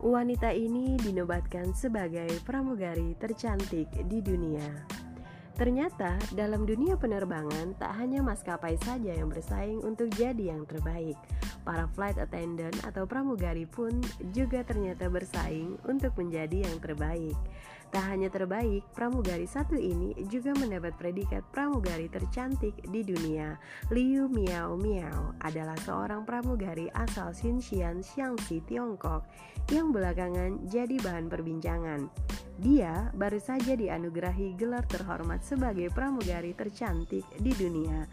Wanita 0.00 0.48
ini 0.56 0.96
dinobatkan 0.96 1.76
sebagai 1.76 2.32
pramugari 2.48 3.12
tercantik 3.20 3.84
di 4.08 4.24
dunia. 4.24 4.64
Ternyata 5.52 6.16
dalam 6.32 6.64
dunia 6.64 6.96
penerbangan 6.96 7.76
tak 7.76 8.00
hanya 8.00 8.24
maskapai 8.24 8.80
saja 8.80 9.12
yang 9.12 9.28
bersaing 9.28 9.84
untuk 9.84 10.08
jadi 10.16 10.56
yang 10.56 10.64
terbaik. 10.64 11.20
Para 11.60 11.84
flight 11.92 12.16
attendant 12.16 12.76
atau 12.82 13.04
pramugari 13.04 13.68
pun 13.68 14.00
juga 14.32 14.64
ternyata 14.64 15.12
bersaing 15.12 15.76
untuk 15.84 16.16
menjadi 16.16 16.64
yang 16.64 16.76
terbaik. 16.80 17.36
Tak 17.90 18.06
hanya 18.06 18.30
terbaik, 18.30 18.86
pramugari 18.94 19.50
satu 19.50 19.74
ini 19.74 20.14
juga 20.30 20.54
mendapat 20.54 20.94
predikat 20.94 21.42
pramugari 21.50 22.06
tercantik 22.06 22.78
di 22.86 23.02
dunia. 23.02 23.58
Liu 23.90 24.30
Miao 24.30 24.78
Miao 24.78 25.34
adalah 25.42 25.74
seorang 25.82 26.22
pramugari 26.22 26.86
asal 26.94 27.34
Xinjiang, 27.34 27.98
Xiangxi, 27.98 28.62
Tiongkok 28.62 29.26
yang 29.74 29.90
belakangan 29.90 30.70
jadi 30.70 31.02
bahan 31.02 31.26
perbincangan. 31.26 32.06
Dia 32.62 33.10
baru 33.10 33.42
saja 33.42 33.74
dianugerahi 33.74 34.54
gelar 34.54 34.86
terhormat 34.86 35.42
sebagai 35.42 35.90
pramugari 35.90 36.54
tercantik 36.54 37.26
di 37.42 37.50
dunia. 37.58 38.06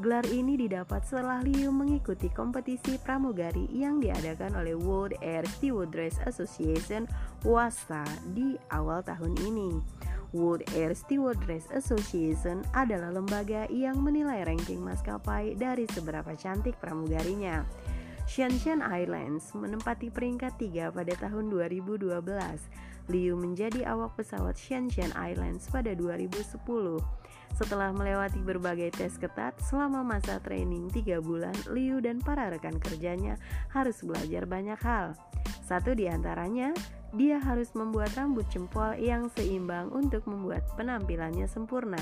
Gelar 0.00 0.24
ini 0.32 0.56
didapat 0.56 1.04
setelah 1.04 1.44
Liu 1.44 1.68
mengikuti 1.68 2.32
kompetisi 2.32 2.96
pramugari 2.96 3.68
yang 3.76 4.00
diadakan 4.00 4.56
oleh 4.56 4.72
World 4.72 5.20
Air 5.20 5.44
Stewardess 5.44 6.16
Association 6.24 7.04
WASA 7.44 8.00
di 8.32 8.56
awal 8.72 9.04
tahun 9.04 9.36
ini. 9.44 9.84
World 10.32 10.64
Air 10.72 10.96
Stewardess 10.96 11.68
Association 11.76 12.64
adalah 12.72 13.12
lembaga 13.12 13.68
yang 13.68 14.00
menilai 14.00 14.48
ranking 14.48 14.80
maskapai 14.80 15.60
dari 15.60 15.84
seberapa 15.92 16.32
cantik 16.40 16.80
pramugarinya. 16.80 17.60
Shenzhen 18.24 18.80
Islands 18.80 19.52
menempati 19.52 20.08
peringkat 20.08 20.56
3 20.56 20.88
pada 20.88 21.14
tahun 21.20 21.52
2012. 21.52 22.16
Liu 23.10 23.34
menjadi 23.34 23.88
awak 23.88 24.20
pesawat 24.20 24.54
Shenzhen 24.54 25.10
Islands 25.18 25.66
pada 25.72 25.96
2010. 25.96 26.58
Setelah 27.52 27.92
melewati 27.92 28.40
berbagai 28.40 28.96
tes 28.96 29.18
ketat 29.20 29.58
selama 29.60 30.00
masa 30.06 30.40
training 30.40 30.88
3 30.88 31.20
bulan, 31.20 31.54
Liu 31.68 32.00
dan 32.00 32.22
para 32.22 32.48
rekan 32.48 32.78
kerjanya 32.80 33.36
harus 33.74 34.00
belajar 34.00 34.46
banyak 34.48 34.78
hal. 34.80 35.12
Satu 35.62 35.92
di 35.92 36.08
antaranya, 36.08 36.72
dia 37.12 37.36
harus 37.36 37.68
membuat 37.76 38.16
rambut 38.16 38.48
jempol 38.48 38.96
yang 38.96 39.28
seimbang 39.36 39.92
untuk 39.92 40.24
membuat 40.24 40.64
penampilannya 40.80 41.44
sempurna. 41.44 42.00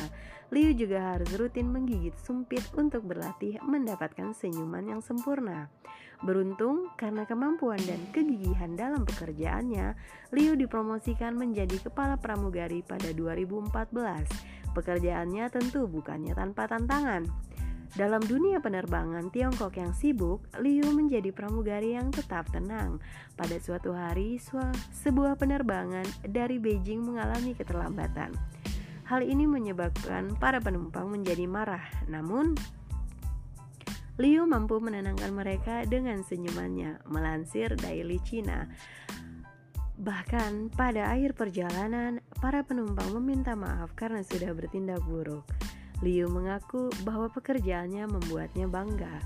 Liu 0.54 0.70
juga 0.70 1.02
harus 1.14 1.34
rutin 1.34 1.66
menggigit 1.66 2.14
sumpit 2.22 2.62
untuk 2.78 3.02
berlatih 3.02 3.58
mendapatkan 3.66 4.30
senyuman 4.30 4.86
yang 4.86 5.02
sempurna. 5.02 5.66
Beruntung 6.20 6.92
karena 7.00 7.24
kemampuan 7.24 7.80
dan 7.88 7.96
kegigihan 8.12 8.76
dalam 8.76 9.08
pekerjaannya, 9.08 9.96
Liu 10.36 10.52
dipromosikan 10.52 11.32
menjadi 11.32 11.80
kepala 11.80 12.20
pramugari 12.20 12.84
pada 12.84 13.08
2014. 13.16 14.72
Pekerjaannya 14.76 15.48
tentu 15.48 15.88
bukannya 15.88 16.36
tanpa 16.36 16.68
tantangan. 16.68 17.24
Dalam 17.90 18.22
dunia 18.22 18.62
penerbangan 18.62 19.34
Tiongkok 19.34 19.74
yang 19.74 19.90
sibuk, 19.96 20.44
Liu 20.62 20.86
menjadi 20.94 21.34
pramugari 21.34 21.98
yang 21.98 22.14
tetap 22.14 22.46
tenang. 22.52 23.02
Pada 23.34 23.56
suatu 23.58 23.90
hari, 23.96 24.38
sebuah 24.94 25.34
penerbangan 25.40 26.06
dari 26.22 26.62
Beijing 26.62 27.02
mengalami 27.02 27.56
keterlambatan. 27.56 28.30
Hal 29.10 29.26
ini 29.26 29.42
menyebabkan 29.42 30.38
para 30.38 30.62
penumpang 30.62 31.10
menjadi 31.10 31.50
marah. 31.50 31.82
Namun, 32.06 32.54
Liu 34.20 34.44
mampu 34.44 34.76
menenangkan 34.84 35.32
mereka 35.32 35.88
dengan 35.88 36.20
senyumannya, 36.20 37.08
melansir 37.08 37.72
Daily 37.72 38.20
China. 38.20 38.68
Bahkan 39.96 40.76
pada 40.76 41.16
akhir 41.16 41.32
perjalanan, 41.32 42.20
para 42.36 42.60
penumpang 42.60 43.16
meminta 43.16 43.56
maaf 43.56 43.96
karena 43.96 44.20
sudah 44.20 44.52
bertindak 44.52 45.00
buruk. 45.08 45.48
Liu 46.04 46.28
mengaku 46.28 46.92
bahwa 47.00 47.32
pekerjaannya 47.32 48.12
membuatnya 48.12 48.68
bangga. 48.68 49.24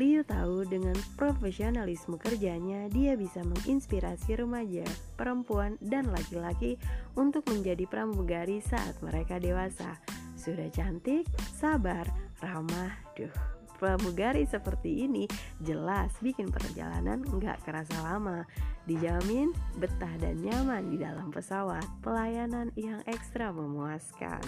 Liu 0.00 0.24
tahu 0.24 0.64
dengan 0.64 0.96
profesionalisme 1.20 2.16
kerjanya, 2.16 2.88
dia 2.88 3.12
bisa 3.20 3.44
menginspirasi 3.44 4.40
remaja, 4.40 4.88
perempuan, 5.20 5.76
dan 5.84 6.08
laki-laki 6.08 6.80
untuk 7.20 7.44
menjadi 7.52 7.84
pramugari 7.84 8.64
saat 8.64 8.96
mereka 9.04 9.36
dewasa. 9.36 10.00
Sudah 10.40 10.72
cantik, 10.72 11.28
sabar, 11.52 12.08
ramah, 12.40 12.96
duh 13.12 13.60
pramugari 13.82 14.46
seperti 14.46 15.10
ini 15.10 15.26
jelas 15.58 16.14
bikin 16.22 16.54
perjalanan 16.54 17.18
nggak 17.26 17.66
kerasa 17.66 17.98
lama. 18.06 18.46
Dijamin 18.86 19.50
betah 19.82 20.14
dan 20.22 20.38
nyaman 20.38 20.94
di 20.94 21.02
dalam 21.02 21.34
pesawat, 21.34 21.82
pelayanan 21.98 22.70
yang 22.78 23.02
ekstra 23.10 23.50
memuaskan. 23.50 24.38